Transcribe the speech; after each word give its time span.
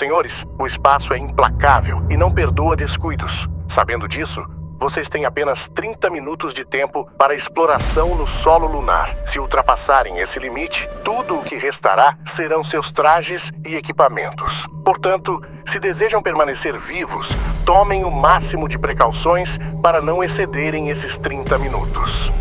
Senhores, 0.00 0.46
o 0.58 0.66
espaço 0.66 1.12
é 1.12 1.18
implacável 1.18 2.02
e 2.08 2.16
não 2.16 2.32
perdoa 2.32 2.74
descuidos. 2.74 3.46
Sabendo 3.68 4.08
disso, 4.08 4.42
vocês 4.78 5.10
têm 5.10 5.26
apenas 5.26 5.68
30 5.68 6.08
minutos 6.08 6.54
de 6.54 6.64
tempo 6.64 7.06
para 7.18 7.34
exploração 7.34 8.16
no 8.16 8.26
solo 8.26 8.66
lunar. 8.66 9.14
Se 9.26 9.38
ultrapassarem 9.38 10.18
esse 10.18 10.38
limite, 10.38 10.88
tudo 11.04 11.36
o 11.36 11.42
que 11.42 11.54
restará 11.56 12.16
serão 12.24 12.64
seus 12.64 12.90
trajes 12.90 13.52
e 13.62 13.76
equipamentos. 13.76 14.66
Portanto, 14.82 15.38
se 15.66 15.78
desejam 15.78 16.22
permanecer 16.22 16.78
vivos, 16.78 17.28
tomem 17.66 18.02
o 18.02 18.10
máximo 18.10 18.70
de 18.70 18.78
precauções 18.78 19.58
para 19.82 20.00
não 20.00 20.24
excederem 20.24 20.88
esses 20.88 21.18
30 21.18 21.58
minutos. 21.58 22.32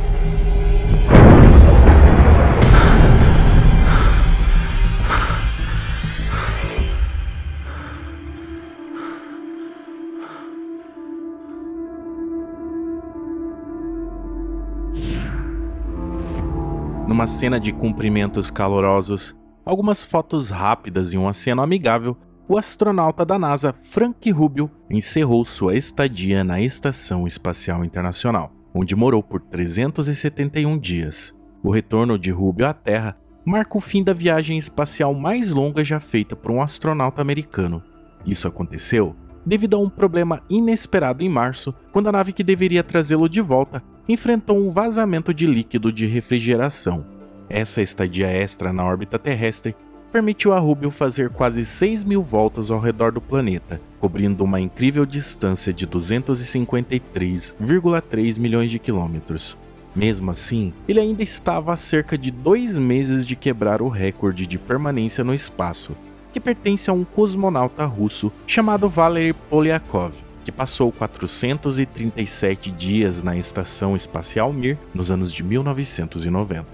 Numa 17.09 17.26
cena 17.26 17.59
de 17.59 17.73
cumprimentos 17.73 18.52
calorosos, 18.52 19.36
algumas 19.66 20.05
fotos 20.05 20.52
rápidas 20.52 21.12
e 21.12 21.17
um 21.17 21.27
aceno 21.27 21.63
amigável, 21.63 22.16
o 22.48 22.55
astronauta 22.55 23.26
da 23.26 23.40
NASA, 23.40 23.73
Frank 23.73 24.30
Rubio, 24.30 24.70
encerrou 24.88 25.44
sua 25.44 25.76
estadia 25.76 26.44
na 26.44 26.62
Estação 26.62 27.26
Espacial 27.26 27.84
Internacional, 27.84 28.52
onde 28.76 28.95
morou 28.95 29.23
por 29.23 29.41
371 29.41 30.77
dias. 30.77 31.34
O 31.64 31.72
retorno 31.72 32.17
de 32.17 32.30
Rubio 32.30 32.67
à 32.67 32.73
Terra 32.76 33.17
marca 33.44 33.76
o 33.76 33.81
fim 33.81 34.03
da 34.03 34.14
viagem 34.14 34.59
espacial 34.59 35.12
mais 35.16 35.52
longa 35.52 35.84
já 35.84 36.00
feita 36.00 36.36
por 36.36 36.52
um 36.52 36.62
astronauta 36.62 37.23
americano. 37.23 37.81
Isso 38.23 38.48
aconteceu 38.48 39.16
devido 39.44 39.76
a 39.76 39.80
um 39.80 39.89
problema 39.89 40.44
inesperado 40.48 41.23
em 41.23 41.30
março, 41.30 41.73
quando 41.92 42.08
a 42.08 42.11
nave 42.11 42.33
que 42.33 42.44
deveria 42.44 42.83
trazê-lo 42.83 43.28
de 43.28 43.42
volta 43.42 43.83
enfrentou 44.09 44.57
um 44.57 44.69
vazamento 44.71 45.31
de 45.31 45.45
líquido 45.45 45.93
de 45.93 46.07
refrigeração. 46.07 47.05
Essa 47.47 47.83
estadia 47.83 48.25
extra 48.25 48.73
na 48.73 48.83
órbita 48.83 49.19
terrestre 49.19 49.75
permitiu 50.11 50.52
a 50.52 50.57
Rubio 50.57 50.89
fazer 50.89 51.29
quase 51.29 51.63
6 51.63 52.03
mil 52.03 52.23
voltas 52.23 52.71
ao 52.71 52.80
redor 52.80 53.11
do 53.11 53.21
planeta, 53.21 53.80
cobrindo 53.99 54.43
uma 54.43 54.59
incrível 54.59 55.05
distância 55.05 55.71
de 55.71 55.85
253,3 55.85 58.39
milhões 58.39 58.71
de 58.71 58.80
quilômetros. 58.80 59.55
Mesmo 59.95 60.31
assim, 60.31 60.73
ele 60.87 60.99
ainda 60.99 61.21
estava 61.21 61.73
a 61.73 61.77
cerca 61.77 62.17
de 62.17 62.31
dois 62.31 62.75
meses 62.75 63.23
de 63.23 63.35
quebrar 63.35 63.80
o 63.80 63.89
recorde 63.89 64.47
de 64.47 64.57
permanência 64.57 65.23
no 65.23 65.35
espaço, 65.35 65.95
que 66.33 66.39
pertence 66.39 66.89
a 66.89 66.93
um 66.93 67.03
cosmonauta 67.03 67.85
russo 67.85 68.31
chamado 68.47 68.89
Valery 68.89 69.33
Polyakov 69.33 70.28
que 70.50 70.52
passou 70.52 70.92
437 70.92 72.72
dias 72.72 73.22
na 73.22 73.38
Estação 73.38 73.95
Espacial 73.95 74.52
Mir 74.52 74.80
nos 74.95 75.11
anos 75.11 75.31
de 75.31 75.44
1990. 75.44 76.66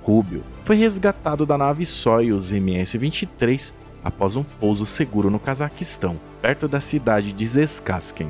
Rubio 0.00 0.44
foi 0.62 0.76
resgatado 0.76 1.44
da 1.44 1.58
nave 1.58 1.84
Soyuz 1.84 2.52
MS-23 2.52 3.72
após 4.04 4.36
um 4.36 4.44
pouso 4.44 4.86
seguro 4.86 5.28
no 5.28 5.40
Cazaquistão, 5.40 6.20
perto 6.40 6.68
da 6.68 6.78
cidade 6.80 7.32
de 7.32 7.44
Zeskasken. 7.44 8.28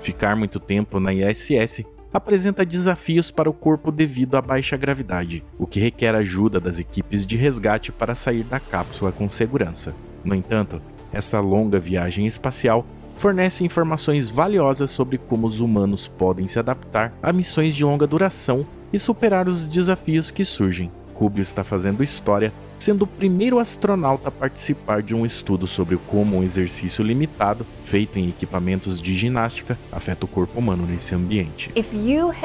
Ficar 0.00 0.36
muito 0.36 0.60
tempo 0.60 1.00
na 1.00 1.14
ISS 1.14 1.86
apresenta 2.12 2.66
desafios 2.66 3.30
para 3.30 3.48
o 3.48 3.54
corpo 3.54 3.90
devido 3.90 4.36
à 4.36 4.42
baixa 4.42 4.76
gravidade, 4.76 5.42
o 5.58 5.66
que 5.66 5.80
requer 5.80 6.14
ajuda 6.14 6.60
das 6.60 6.78
equipes 6.78 7.24
de 7.24 7.38
resgate 7.38 7.90
para 7.90 8.14
sair 8.14 8.44
da 8.44 8.60
cápsula 8.60 9.10
com 9.10 9.30
segurança. 9.30 9.94
No 10.22 10.34
entanto, 10.34 10.82
essa 11.10 11.40
longa 11.40 11.80
viagem 11.80 12.26
espacial 12.26 12.84
fornece 13.16 13.64
informações 13.64 14.28
valiosas 14.28 14.90
sobre 14.90 15.18
como 15.18 15.46
os 15.46 15.60
humanos 15.60 16.06
podem 16.06 16.46
se 16.46 16.58
adaptar 16.58 17.12
a 17.22 17.32
missões 17.32 17.74
de 17.74 17.84
longa 17.84 18.06
duração 18.06 18.64
e 18.92 18.98
superar 18.98 19.48
os 19.48 19.64
desafios 19.64 20.30
que 20.30 20.44
surgem. 20.44 20.90
Rubio 21.14 21.42
está 21.42 21.64
fazendo 21.64 22.04
história, 22.04 22.52
sendo 22.78 23.02
o 23.02 23.06
primeiro 23.06 23.58
astronauta 23.58 24.28
a 24.28 24.30
participar 24.30 25.02
de 25.02 25.14
um 25.14 25.24
estudo 25.24 25.66
sobre 25.66 25.96
como 26.06 26.36
um 26.36 26.42
exercício 26.42 27.02
limitado, 27.02 27.66
feito 27.84 28.18
em 28.18 28.28
equipamentos 28.28 29.00
de 29.00 29.14
ginástica, 29.14 29.78
afeta 29.90 30.26
o 30.26 30.28
corpo 30.28 30.58
humano 30.58 30.86
nesse 30.86 31.14
ambiente. 31.14 31.70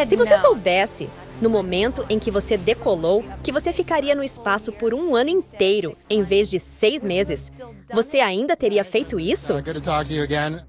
Se 0.05 0.15
você 0.15 0.37
soubesse 0.37 1.09
no 1.41 1.49
momento 1.49 2.05
em 2.09 2.19
que 2.19 2.29
você 2.29 2.55
decolou, 2.55 3.25
que 3.43 3.51
você 3.51 3.73
ficaria 3.73 4.15
no 4.15 4.23
espaço 4.23 4.71
por 4.71 4.93
um 4.93 5.15
ano 5.15 5.31
inteiro, 5.31 5.97
em 6.09 6.23
vez 6.23 6.49
de 6.49 6.59
seis 6.59 7.03
meses. 7.03 7.51
Você 7.93 8.19
ainda 8.19 8.55
teria 8.55 8.85
feito 8.85 9.19
isso? 9.19 9.53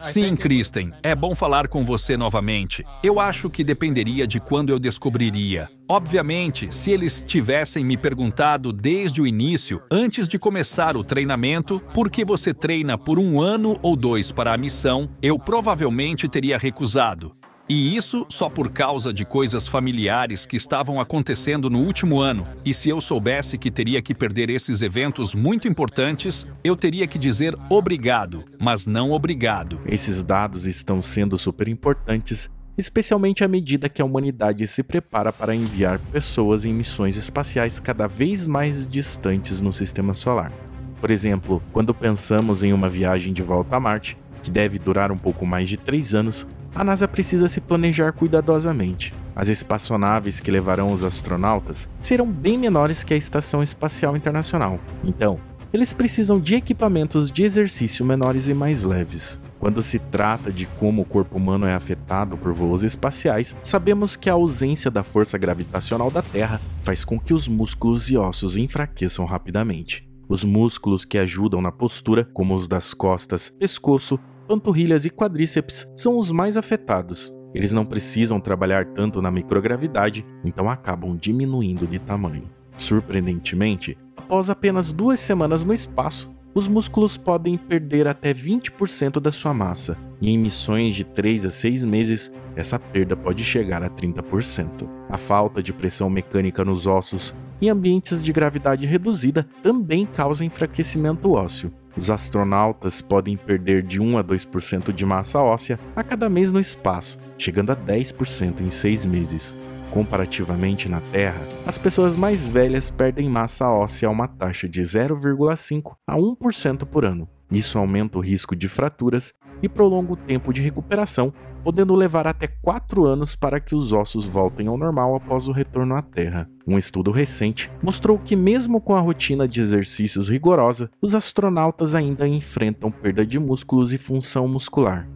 Sim, 0.01 0.35
Kristen. 0.35 0.93
É 1.03 1.15
bom 1.15 1.35
falar 1.35 1.69
com 1.69 1.85
você 1.85 2.17
novamente. 2.17 2.85
Eu 3.03 3.21
acho 3.21 3.49
que 3.49 3.63
dependeria 3.63 4.27
de 4.27 4.41
quando 4.41 4.71
eu 4.71 4.79
descobriria. 4.79 5.69
Obviamente, 5.89 6.75
se 6.75 6.91
eles 6.91 7.23
tivessem 7.23 7.85
me 7.85 7.97
perguntado 7.97 8.73
desde 8.73 9.21
o 9.21 9.27
início, 9.27 9.83
antes 9.91 10.27
de 10.27 10.39
começar 10.39 10.97
o 10.97 11.05
treinamento, 11.05 11.81
por 11.93 12.11
que 12.11 12.25
você 12.25 12.55
treina 12.55 12.97
por 12.97 13.19
um 13.19 13.41
ano 13.41 13.79
ou 13.83 13.95
dois 13.95 14.33
para 14.33 14.55
a 14.55 14.59
missão, 14.59 15.09
eu 15.21 15.39
provavelmente 15.39 16.29
teria 16.29 16.57
recusado. 16.57 17.37
E 17.69 17.97
isso 17.97 18.27
só 18.29 18.49
por 18.49 18.71
causa 18.71 19.13
de 19.13 19.25
coisas 19.25 19.69
familiares 19.69 20.45
que 20.45 20.57
estavam 20.57 21.01
acontecendo 21.01 21.71
no 21.71 21.79
último 21.79 22.21
ano. 22.21 22.47
E 22.65 22.75
se 22.75 22.89
eu 22.89 23.01
soubesse 23.01 23.57
que 23.57 23.71
teria 23.71 24.03
que 24.03 24.15
perder 24.15 24.51
esses 24.51 24.83
eventos 24.83 25.35
muito 25.35 25.69
importantes, 25.69 26.47
eu 26.65 26.77
teria 26.77 27.07
que 27.07 27.19
dizer 27.19 27.57
obrigado, 27.71 28.45
mas 28.61 28.87
não 28.87 29.13
obrigado. 29.13 29.81
Esses 29.87 30.23
dados 30.23 30.67
estão 30.67 31.01
sendo 31.01 31.39
super 31.39 31.69
importantes, 31.69 32.51
especialmente 32.77 33.45
à 33.45 33.49
medida 33.49 33.89
que 33.89 34.03
a 34.03 34.05
humanidade 34.05 34.67
se 34.67 34.83
prepara 34.83 35.33
para 35.33 35.55
enviar 35.55 35.99
pessoas 35.99 36.65
em 36.65 36.75
missões 36.75 37.17
espaciais 37.17 37.79
cada 37.79 38.07
vez 38.09 38.47
mais 38.47 38.89
distantes 38.89 39.61
no 39.61 39.73
sistema 39.73 40.15
solar. 40.15 40.53
Por 41.01 41.11
exemplo, 41.11 41.63
quando 41.73 41.95
pensamos 41.95 42.63
em 42.63 42.73
uma 42.73 42.89
viagem 42.89 43.33
de 43.33 43.43
volta 43.43 43.77
a 43.77 43.81
Marte, 43.81 44.17
que 44.43 44.51
deve 44.51 44.79
durar 44.79 45.13
um 45.13 45.19
pouco 45.19 45.47
mais 45.47 45.69
de 45.69 45.77
três 45.77 46.15
anos, 46.15 46.47
a 46.75 46.83
NASA 46.83 47.07
precisa 47.07 47.49
se 47.49 47.61
planejar 47.61 48.13
cuidadosamente. 48.13 49.15
As 49.35 49.49
espaçonaves 49.49 50.41
que 50.41 50.51
levarão 50.51 50.93
os 50.93 51.05
astronautas 51.05 51.89
serão 52.01 52.31
bem 52.31 52.59
menores 52.59 53.03
que 53.03 53.15
a 53.15 53.17
Estação 53.17 53.63
Espacial 53.63 54.17
Internacional, 54.17 54.79
então, 55.05 55.41
eles 55.73 55.95
precisam 55.95 56.39
de 56.39 56.55
equipamentos 56.55 57.31
de 57.31 57.43
exercício 57.43 58.05
menores 58.05 58.47
e 58.47 58.53
mais 58.53 58.83
leves. 58.83 59.41
Quando 59.59 59.83
se 59.83 59.99
trata 59.99 60.53
de 60.53 60.67
como 60.67 61.01
o 61.01 61.05
corpo 61.05 61.39
humano 61.39 61.67
é 61.67 61.73
afetado 61.73 62.37
por 62.37 62.53
voos 62.53 62.83
espaciais, 62.83 63.57
sabemos 63.63 64.15
que 64.15 64.29
a 64.29 64.35
ausência 64.35 64.91
da 64.91 65.03
força 65.03 65.39
gravitacional 65.39 66.11
da 66.11 66.21
Terra 66.21 66.61
faz 66.83 67.05
com 67.05 67.19
que 67.19 67.33
os 67.33 67.49
músculos 67.49 68.11
e 68.11 68.17
ossos 68.19 68.57
enfraqueçam 68.57 69.25
rapidamente. 69.25 70.07
Os 70.29 70.45
músculos 70.45 71.05
que 71.05 71.17
ajudam 71.17 71.63
na 71.63 71.73
postura, 71.73 72.29
como 72.35 72.55
os 72.55 72.69
das 72.69 72.93
costas, 72.93 73.51
pescoço 73.59 74.19
panturrilhas 74.47 75.05
e 75.05 75.11
quadríceps 75.11 75.87
são 75.95 76.19
os 76.19 76.31
mais 76.31 76.57
afetados. 76.57 77.33
Eles 77.55 77.73
não 77.73 77.85
precisam 77.85 78.41
trabalhar 78.41 78.87
tanto 78.87 79.21
na 79.21 79.31
microgravidade, 79.31 80.25
então 80.45 80.71
acabam 80.71 81.17
diminuindo 81.17 81.87
de 81.87 81.99
tamanho. 81.99 82.49
Surpreendentemente, 82.77 83.99
após 84.17 84.49
apenas 84.49 84.93
duas 84.93 85.21
semanas 85.21 85.63
no 85.63 85.75
espaço, 85.75 86.31
os 86.55 86.69
músculos 86.69 87.17
podem 87.17 87.57
perder 87.57 88.07
até 88.07 88.33
20% 88.33 89.21
da 89.21 89.33
sua 89.33 89.55
massa, 89.55 89.97
e 90.21 90.31
em 90.31 90.39
missões 90.39 90.95
de 90.95 91.05
3 91.05 91.47
a 91.47 91.51
6 91.51 91.85
meses, 91.85 92.33
essa 92.55 92.79
perda 92.79 93.17
pode 93.17 93.43
chegar 93.43 93.83
a 93.83 93.89
30%. 93.89 94.89
A 95.09 95.17
falta 95.17 95.63
de 95.63 95.73
pressão 95.73 96.11
mecânica 96.11 96.65
nos 96.65 96.87
ossos 96.87 97.35
em 97.61 97.71
ambientes 97.71 98.23
de 98.23 98.33
gravidade 98.33 98.87
reduzida 98.87 99.47
também 99.63 100.05
causa 100.05 100.45
enfraquecimento 100.45 101.33
ósseo, 101.33 101.73
os 101.97 102.11
astronautas 102.11 103.01
podem 103.01 103.37
perder 103.37 103.83
de 103.83 104.01
1 104.01 104.19
a 104.19 104.25
2% 104.25 104.93
de 104.93 105.05
massa 105.05 105.41
óssea 105.41 105.79
a 105.95 106.03
cada 106.03 106.29
mês 106.29 106.51
no 106.51 106.61
espaço, 106.61 107.19
chegando 107.39 107.71
a 107.71 107.77
10% 107.77 108.61
em 108.61 108.71
seis 108.71 109.05
meses. 109.05 109.57
Comparativamente 109.91 110.89
na 110.89 111.01
Terra, 111.01 111.47
as 111.67 111.77
pessoas 111.77 112.17
mais 112.17 112.49
velhas 112.49 112.91
perdem 112.91 113.29
massa 113.29 113.69
óssea 113.69 114.09
a 114.09 114.11
uma 114.11 114.27
taxa 114.27 114.67
de 114.67 114.81
0,5 114.81 115.97
a 116.07 116.17
1% 116.17 116.87
por 116.87 117.05
ano. 117.05 117.29
Isso 117.51 117.79
aumenta 117.79 118.17
o 118.17 118.23
risco 118.23 118.57
de 118.57 118.69
fraturas 118.69 119.35
e 119.63 119.69
prolonga 119.69 120.15
o 120.15 120.17
tempo 120.17 120.51
de 120.51 120.63
recuperação, 120.63 121.33
podendo 121.63 121.95
levar 121.95 122.27
até 122.27 122.47
4 122.47 123.05
anos 123.05 123.37
para 123.37 123.61
que 123.61 123.75
os 123.75 123.93
ossos 123.93 124.25
voltem 124.25 124.67
ao 124.67 124.77
normal 124.77 125.15
após 125.15 125.49
o 125.49 125.53
retorno 125.53 125.95
à 125.95 126.03
Terra. 126.03 126.49
Um 126.67 126.79
estudo 126.79 127.11
recente 127.11 127.71
mostrou 127.83 128.19
que, 128.19 128.37
mesmo 128.37 128.81
com 128.81 128.95
a 128.95 129.01
rotina 129.01 129.47
de 129.47 129.61
exercícios 129.61 130.29
rigorosa, 130.29 130.91
os 131.01 131.15
astronautas 131.15 131.95
ainda 131.95 132.27
enfrentam 132.27 132.91
perda 132.91 133.25
de 133.25 133.39
músculos 133.39 133.93
e 133.93 133.99
função 133.99 134.47
muscular. 134.49 135.09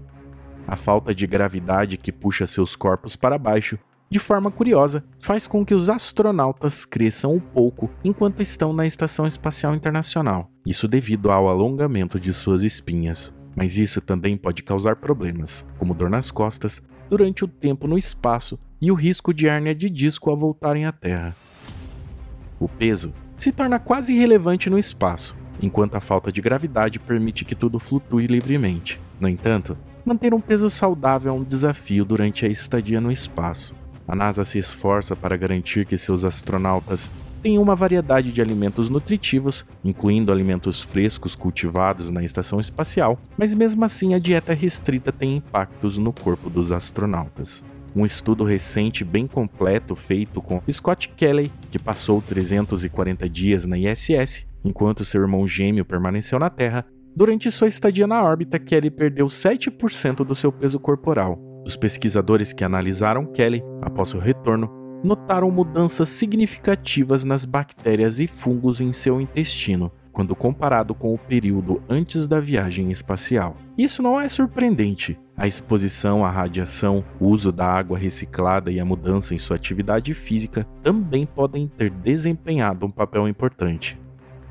A 0.67 0.77
falta 0.77 1.15
de 1.15 1.27
gravidade 1.27 1.97
que 1.97 2.11
puxa 2.11 2.47
seus 2.47 2.75
corpos 2.75 3.17
para 3.17 3.39
baixo 3.39 3.79
de 4.11 4.19
forma 4.19 4.51
curiosa, 4.51 5.05
faz 5.21 5.47
com 5.47 5.65
que 5.65 5.75
os 5.75 5.89
astronautas 5.89 6.85
cresçam 6.85 7.35
um 7.35 7.41
pouco 7.41 7.91
enquanto 8.05 8.43
estão 8.43 8.73
na 8.73 8.87
Estação 8.87 9.27
Espacial 9.27 9.75
Internacional, 9.75 10.51
isso 10.65 10.87
devido 10.87 11.31
ao 11.31 11.49
alongamento 11.49 12.19
de 12.19 12.33
suas 12.33 12.63
espinhas. 12.63 13.35
Mas 13.57 13.79
isso 13.79 14.03
também 14.03 14.37
pode 14.37 14.63
causar 14.63 14.97
problemas, 14.97 15.65
como 15.79 15.95
dor 15.95 16.11
nas 16.11 16.31
costas, 16.31 16.83
durante 17.09 17.43
o 17.43 17.49
tempo 17.49 17.89
no 17.89 17.97
espaço 17.97 18.59
e 18.81 18.93
o 18.93 18.95
risco 18.95 19.33
de 19.33 19.49
hérnia 19.49 19.75
de 19.75 19.89
disco 19.89 20.29
ao 20.29 20.37
voltarem 20.37 20.85
à 20.85 20.93
Terra. 20.93 21.35
O 22.61 22.69
peso 22.69 23.15
se 23.39 23.51
torna 23.51 23.79
quase 23.79 24.13
irrelevante 24.13 24.69
no 24.69 24.79
espaço, 24.79 25.35
enquanto 25.61 25.95
a 25.95 26.01
falta 26.01 26.31
de 26.31 26.43
gravidade 26.43 26.99
permite 26.99 27.45
que 27.45 27.55
tudo 27.55 27.79
flutue 27.79 28.27
livremente. 28.27 29.01
No 29.19 29.29
entanto, 29.29 29.77
manter 30.05 30.35
um 30.35 30.41
peso 30.41 30.69
saudável 30.69 31.33
é 31.33 31.35
um 31.35 31.43
desafio 31.43 32.05
durante 32.05 32.45
a 32.45 32.49
estadia 32.49 33.01
no 33.01 33.11
espaço. 33.11 33.75
A 34.07 34.15
NASA 34.15 34.45
se 34.45 34.59
esforça 34.59 35.17
para 35.17 35.37
garantir 35.37 35.87
que 35.87 35.97
seus 35.97 36.25
astronautas 36.25 37.11
tenham 37.47 37.63
uma 37.63 37.77
variedade 37.77 38.33
de 38.33 38.43
alimentos 38.43 38.89
nutritivos, 38.89 39.65
incluindo 39.85 40.33
alimentos 40.33 40.83
frescos 40.83 41.37
cultivados 41.37 42.11
na 42.11 42.25
estação 42.25 42.59
espacial, 42.59 43.21
mas 43.39 43.55
mesmo 43.55 43.85
assim 43.85 44.15
a 44.15 44.19
dieta 44.19 44.53
restrita 44.53 45.13
tem 45.13 45.37
impactos 45.37 45.97
no 45.97 46.13
corpo 46.13 46.51
dos 46.51 46.73
astronautas. 46.73 47.65
Um 47.95 48.05
estudo 48.05 48.43
recente 48.43 49.05
bem 49.05 49.29
completo 49.29 49.95
feito 49.95 50.43
com 50.43 50.61
Scott 50.73 51.09
Kelly, 51.11 51.53
que 51.71 51.79
passou 51.79 52.21
340 52.21 53.29
dias 53.29 53.65
na 53.65 53.79
ISS, 53.79 54.45
enquanto 54.65 55.05
seu 55.05 55.23
irmão 55.23 55.47
gêmeo 55.47 55.85
permaneceu 55.85 56.41
na 56.41 56.51
Terra, 56.51 56.85
durante 57.15 57.49
sua 57.53 57.69
estadia 57.69 58.09
na 58.09 58.25
órbita, 58.25 58.59
Kelly 58.59 58.91
perdeu 58.91 59.29
7% 59.29 60.25
do 60.25 60.35
seu 60.35 60.51
peso 60.51 60.81
corporal. 60.81 61.39
Os 61.65 61.77
pesquisadores 61.77 62.53
que 62.53 62.65
analisaram 62.65 63.25
Kelly 63.25 63.63
após 63.83 64.15
o 64.15 64.19
retorno 64.19 64.86
notaram 65.03 65.51
mudanças 65.51 66.09
significativas 66.09 67.25
nas 67.25 67.45
bactérias 67.45 68.21
e 68.21 68.27
fungos 68.27 68.81
em 68.81 68.93
seu 68.93 69.21
intestino, 69.21 69.91
quando 70.13 70.35
comparado 70.35 70.95
com 70.95 71.13
o 71.13 71.19
período 71.19 71.83
antes 71.89 72.27
da 72.27 72.41
viagem 72.41 72.91
espacial. 72.91 73.57
Isso 73.77 74.03
não 74.03 74.21
é 74.21 74.29
surpreendente. 74.29 75.19
A 75.37 75.47
exposição 75.47 76.25
à 76.25 76.31
radiação, 76.31 77.05
o 77.21 77.27
uso 77.27 77.53
da 77.53 77.67
água 77.67 77.99
reciclada 77.99 78.71
e 78.71 78.81
a 78.81 78.85
mudança 78.85 79.35
em 79.35 79.39
sua 79.39 79.57
atividade 79.57 80.15
física 80.15 80.65
também 80.83 81.27
podem 81.27 81.69
ter 81.69 81.91
desempenhado 81.91 82.87
um 82.87 82.91
papel 82.91 83.29
importante. 83.29 84.01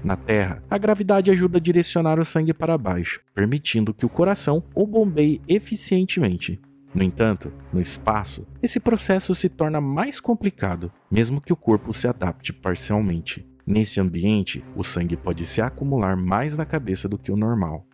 Na 0.04 0.16
Terra, 0.16 0.62
a 0.70 0.78
gravidade 0.78 1.32
ajuda 1.32 1.58
a 1.58 1.62
direcionar 1.62 2.20
o 2.20 2.26
sangue 2.26 2.54
para 2.54 2.78
baixo, 2.78 3.22
permitindo 3.34 3.92
que 3.92 4.06
o 4.06 4.10
coração 4.10 4.64
o 4.76 4.86
bombeie 4.86 5.42
eficientemente. 5.48 6.62
No 6.96 7.04
entanto, 7.04 7.52
no 7.74 7.82
espaço, 7.82 8.48
esse 8.64 8.80
processo 8.80 9.36
se 9.36 9.50
torna 9.50 9.82
mais 9.82 10.22
complicado, 10.22 10.90
mesmo 11.12 11.42
que 11.42 11.52
o 11.52 11.58
corpo 11.58 11.94
se 11.94 12.08
adapte 12.08 12.54
parcialmente. 12.54 13.46
Nesse 13.68 14.00
ambiente, 14.00 14.64
o 14.78 14.84
sangue 14.84 15.18
pode 15.18 15.46
se 15.46 15.62
acumular 15.62 16.16
mais 16.16 16.56
na 16.56 16.66
cabeça 16.66 17.10
do 17.10 17.18
que 17.18 17.34
o 17.34 17.36
normal. 17.36 17.86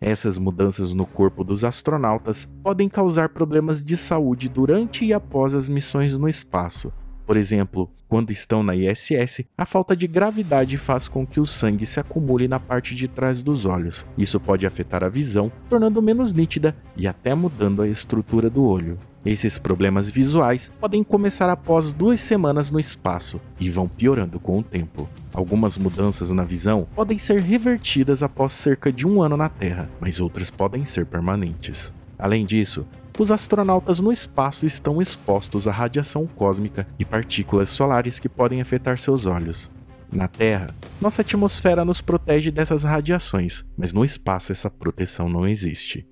Essas 0.00 0.38
mudanças 0.38 0.92
no 0.92 1.06
corpo 1.06 1.44
dos 1.44 1.62
astronautas 1.62 2.46
podem 2.60 2.88
causar 2.88 3.28
problemas 3.28 3.84
de 3.84 3.96
saúde 3.96 4.48
durante 4.48 5.04
e 5.04 5.12
após 5.12 5.54
as 5.54 5.68
missões 5.68 6.18
no 6.18 6.28
espaço, 6.28 6.92
por 7.24 7.36
exemplo, 7.36 7.88
quando 8.08 8.30
estão 8.30 8.62
na 8.62 8.74
ISS, 8.74 9.44
a 9.56 9.66
falta 9.66 9.94
de 9.94 10.06
gravidade 10.06 10.78
faz 10.78 11.06
com 11.06 11.26
que 11.26 11.38
o 11.38 11.46
sangue 11.46 11.84
se 11.84 12.00
acumule 12.00 12.48
na 12.48 12.58
parte 12.58 12.94
de 12.94 13.06
trás 13.06 13.42
dos 13.42 13.66
olhos. 13.66 14.06
Isso 14.16 14.40
pode 14.40 14.66
afetar 14.66 15.04
a 15.04 15.08
visão, 15.08 15.52
tornando 15.68 16.00
menos 16.00 16.32
nítida 16.32 16.74
e 16.96 17.06
até 17.06 17.34
mudando 17.34 17.82
a 17.82 17.88
estrutura 17.88 18.48
do 18.48 18.64
olho. 18.64 18.98
Esses 19.26 19.58
problemas 19.58 20.10
visuais 20.10 20.72
podem 20.80 21.04
começar 21.04 21.50
após 21.50 21.92
duas 21.92 22.20
semanas 22.20 22.70
no 22.70 22.80
espaço 22.80 23.40
e 23.60 23.68
vão 23.68 23.86
piorando 23.86 24.40
com 24.40 24.58
o 24.58 24.62
tempo. 24.62 25.06
Algumas 25.34 25.76
mudanças 25.76 26.30
na 26.30 26.44
visão 26.44 26.88
podem 26.94 27.18
ser 27.18 27.40
revertidas 27.40 28.22
após 28.22 28.54
cerca 28.54 28.90
de 28.90 29.06
um 29.06 29.20
ano 29.20 29.36
na 29.36 29.50
Terra, 29.50 29.90
mas 30.00 30.18
outras 30.18 30.50
podem 30.50 30.84
ser 30.84 31.04
permanentes. 31.04 31.92
Além 32.18 32.46
disso, 32.46 32.86
os 33.18 33.32
astronautas 33.32 33.98
no 33.98 34.12
espaço 34.12 34.64
estão 34.64 35.02
expostos 35.02 35.66
à 35.66 35.72
radiação 35.72 36.26
cósmica 36.26 36.86
e 36.98 37.04
partículas 37.04 37.70
solares 37.70 38.18
que 38.18 38.28
podem 38.28 38.60
afetar 38.60 38.98
seus 38.98 39.26
olhos. 39.26 39.70
Na 40.10 40.28
Terra, 40.28 40.68
nossa 41.00 41.22
atmosfera 41.22 41.84
nos 41.84 42.00
protege 42.00 42.50
dessas 42.50 42.84
radiações, 42.84 43.64
mas 43.76 43.92
no 43.92 44.04
espaço 44.04 44.52
essa 44.52 44.70
proteção 44.70 45.28
não 45.28 45.46
existe. 45.46 46.06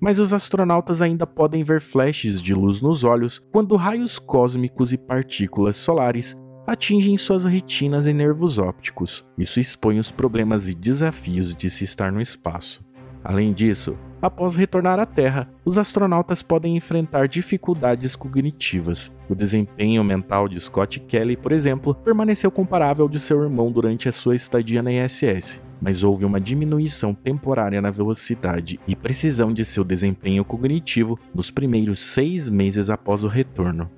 Mas 0.00 0.18
os 0.18 0.32
astronautas 0.32 1.00
ainda 1.00 1.26
podem 1.26 1.62
ver 1.62 1.80
flashes 1.80 2.40
de 2.40 2.52
luz 2.52 2.80
nos 2.80 3.04
olhos 3.04 3.40
quando 3.52 3.76
raios 3.76 4.18
cósmicos 4.18 4.92
e 4.92 4.98
partículas 4.98 5.76
solares 5.76 6.34
atingem 6.66 7.16
suas 7.16 7.44
retinas 7.44 8.06
e 8.06 8.12
nervos 8.12 8.58
ópticos. 8.58 9.24
Isso 9.38 9.60
expõe 9.60 9.98
os 9.98 10.10
problemas 10.10 10.68
e 10.68 10.74
desafios 10.74 11.54
de 11.54 11.70
se 11.70 11.84
estar 11.84 12.10
no 12.10 12.20
espaço. 12.20 12.84
Além 13.22 13.52
disso, 13.52 13.96
após 14.26 14.56
retornar 14.56 14.98
à 14.98 15.06
Terra, 15.06 15.48
os 15.64 15.78
astronautas 15.78 16.42
podem 16.42 16.76
enfrentar 16.76 17.28
dificuldades 17.28 18.16
cognitivas. 18.16 19.10
O 19.28 19.34
desempenho 19.34 20.02
mental 20.02 20.48
de 20.48 20.60
Scott 20.60 21.00
Kelly, 21.00 21.36
por 21.36 21.52
exemplo, 21.52 21.94
permaneceu 21.94 22.50
comparável 22.50 23.08
de 23.08 23.20
seu 23.20 23.42
irmão 23.42 23.70
durante 23.70 24.08
a 24.08 24.12
sua 24.12 24.34
estadia 24.34 24.82
na 24.82 24.92
ISS, 24.92 25.60
mas 25.80 26.02
houve 26.02 26.24
uma 26.24 26.40
diminuição 26.40 27.14
temporária 27.14 27.80
na 27.80 27.90
velocidade 27.90 28.80
e 28.86 28.96
precisão 28.96 29.52
de 29.52 29.64
seu 29.64 29.84
desempenho 29.84 30.44
cognitivo 30.44 31.18
nos 31.34 31.50
primeiros 31.50 32.00
seis 32.00 32.48
meses 32.48 32.90
após 32.90 33.22
o 33.22 33.28
retorno. 33.28 33.90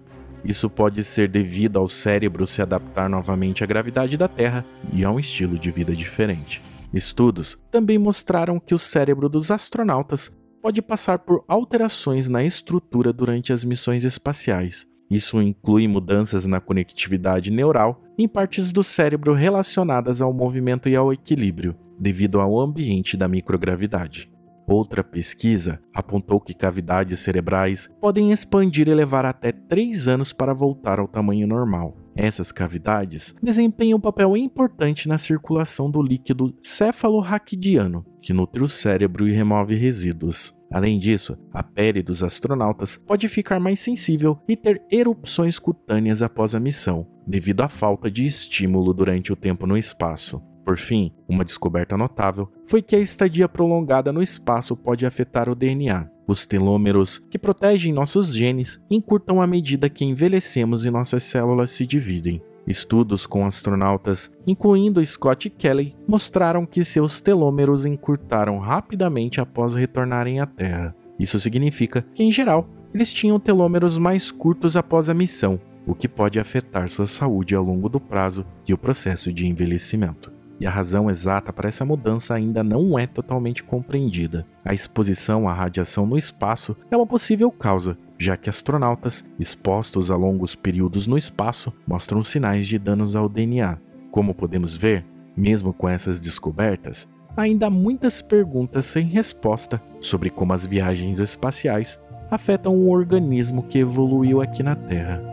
Isso 0.44 0.70
pode 0.70 1.02
ser 1.04 1.28
devido 1.28 1.78
ao 1.78 1.88
cérebro 1.88 2.46
se 2.46 2.62
adaptar 2.62 3.08
novamente 3.08 3.64
à 3.64 3.66
gravidade 3.66 4.16
da 4.16 4.28
Terra 4.28 4.64
e 4.92 5.04
a 5.04 5.10
um 5.10 5.18
estilo 5.18 5.58
de 5.58 5.70
vida 5.70 5.96
diferente. 5.96 6.62
Estudos 6.92 7.58
também 7.70 7.98
mostraram 7.98 8.58
que 8.58 8.74
o 8.74 8.78
cérebro 8.78 9.28
dos 9.28 9.50
astronautas 9.50 10.30
pode 10.62 10.82
passar 10.82 11.18
por 11.18 11.44
alterações 11.46 12.28
na 12.28 12.44
estrutura 12.44 13.12
durante 13.12 13.52
as 13.52 13.64
missões 13.64 14.04
espaciais. 14.04 14.86
Isso 15.10 15.40
inclui 15.40 15.88
mudanças 15.88 16.44
na 16.44 16.60
conectividade 16.60 17.50
neural 17.50 18.02
em 18.18 18.28
partes 18.28 18.72
do 18.72 18.82
cérebro 18.82 19.32
relacionadas 19.32 20.20
ao 20.20 20.32
movimento 20.32 20.88
e 20.88 20.96
ao 20.96 21.12
equilíbrio, 21.12 21.74
devido 21.98 22.40
ao 22.40 22.58
ambiente 22.60 23.16
da 23.16 23.28
microgravidade. 23.28 24.30
Outra 24.68 25.02
pesquisa 25.02 25.80
apontou 25.94 26.38
que 26.38 26.52
cavidades 26.52 27.20
cerebrais 27.20 27.88
podem 27.98 28.32
expandir 28.32 28.86
e 28.86 28.92
levar 28.92 29.24
até 29.24 29.50
3 29.50 30.08
anos 30.08 30.30
para 30.30 30.52
voltar 30.52 30.98
ao 30.98 31.08
tamanho 31.08 31.46
normal. 31.46 31.96
Essas 32.14 32.52
cavidades 32.52 33.34
desempenham 33.42 33.96
um 33.96 34.00
papel 34.00 34.36
importante 34.36 35.08
na 35.08 35.16
circulação 35.16 35.90
do 35.90 36.02
líquido 36.02 36.54
cefalorraquidiano, 36.60 38.04
que 38.20 38.34
nutre 38.34 38.62
o 38.62 38.68
cérebro 38.68 39.26
e 39.26 39.32
remove 39.32 39.74
resíduos. 39.74 40.54
Além 40.70 40.98
disso, 40.98 41.38
a 41.50 41.62
pele 41.62 42.02
dos 42.02 42.22
astronautas 42.22 42.98
pode 43.06 43.26
ficar 43.26 43.58
mais 43.58 43.80
sensível 43.80 44.38
e 44.46 44.54
ter 44.54 44.82
erupções 44.90 45.58
cutâneas 45.58 46.20
após 46.20 46.54
a 46.54 46.60
missão, 46.60 47.06
devido 47.26 47.62
à 47.62 47.68
falta 47.68 48.10
de 48.10 48.26
estímulo 48.26 48.92
durante 48.92 49.32
o 49.32 49.36
tempo 49.36 49.66
no 49.66 49.78
espaço. 49.78 50.42
Por 50.68 50.76
fim, 50.76 51.10
uma 51.26 51.46
descoberta 51.46 51.96
notável 51.96 52.46
foi 52.66 52.82
que 52.82 52.94
a 52.94 52.98
estadia 52.98 53.48
prolongada 53.48 54.12
no 54.12 54.22
espaço 54.22 54.76
pode 54.76 55.06
afetar 55.06 55.48
o 55.48 55.54
DNA, 55.54 56.06
os 56.26 56.46
telômeros, 56.46 57.24
que 57.30 57.38
protegem 57.38 57.90
nossos 57.90 58.34
genes, 58.34 58.78
encurtam 58.90 59.40
à 59.40 59.46
medida 59.46 59.88
que 59.88 60.04
envelhecemos 60.04 60.84
e 60.84 60.90
nossas 60.90 61.22
células 61.22 61.70
se 61.70 61.86
dividem. 61.86 62.42
Estudos 62.66 63.26
com 63.26 63.46
astronautas, 63.46 64.30
incluindo 64.46 65.02
Scott 65.06 65.48
Kelly, 65.48 65.96
mostraram 66.06 66.66
que 66.66 66.84
seus 66.84 67.18
telômeros 67.18 67.86
encurtaram 67.86 68.58
rapidamente 68.58 69.40
após 69.40 69.74
retornarem 69.74 70.38
à 70.38 70.44
Terra. 70.44 70.94
Isso 71.18 71.40
significa 71.40 72.04
que, 72.14 72.22
em 72.22 72.30
geral, 72.30 72.68
eles 72.92 73.10
tinham 73.10 73.40
telômeros 73.40 73.96
mais 73.96 74.30
curtos 74.30 74.76
após 74.76 75.08
a 75.08 75.14
missão, 75.14 75.58
o 75.86 75.94
que 75.94 76.06
pode 76.06 76.38
afetar 76.38 76.90
sua 76.90 77.06
saúde 77.06 77.54
ao 77.54 77.64
longo 77.64 77.88
do 77.88 77.98
prazo 77.98 78.44
e 78.66 78.74
o 78.74 78.78
processo 78.78 79.32
de 79.32 79.46
envelhecimento 79.46 80.36
e 80.60 80.66
a 80.66 80.70
razão 80.70 81.10
exata 81.10 81.52
para 81.52 81.68
essa 81.68 81.84
mudança 81.84 82.34
ainda 82.34 82.64
não 82.64 82.98
é 82.98 83.06
totalmente 83.06 83.62
compreendida. 83.62 84.46
A 84.64 84.74
exposição 84.74 85.48
à 85.48 85.52
radiação 85.52 86.06
no 86.06 86.18
espaço 86.18 86.76
é 86.90 86.96
uma 86.96 87.06
possível 87.06 87.50
causa, 87.50 87.96
já 88.18 88.36
que 88.36 88.50
astronautas 88.50 89.24
expostos 89.38 90.10
a 90.10 90.16
longos 90.16 90.54
períodos 90.54 91.06
no 91.06 91.16
espaço 91.16 91.72
mostram 91.86 92.24
sinais 92.24 92.66
de 92.66 92.78
danos 92.78 93.14
ao 93.14 93.28
DNA. 93.28 93.78
Como 94.10 94.34
podemos 94.34 94.76
ver, 94.76 95.04
mesmo 95.36 95.72
com 95.72 95.88
essas 95.88 96.18
descobertas, 96.18 97.06
ainda 97.36 97.66
há 97.66 97.70
muitas 97.70 98.20
perguntas 98.20 98.86
sem 98.86 99.06
resposta 99.06 99.80
sobre 100.00 100.30
como 100.30 100.52
as 100.52 100.66
viagens 100.66 101.20
espaciais 101.20 101.98
afetam 102.30 102.74
o 102.74 102.90
organismo 102.90 103.62
que 103.62 103.78
evoluiu 103.78 104.40
aqui 104.40 104.62
na 104.62 104.74
Terra. 104.74 105.27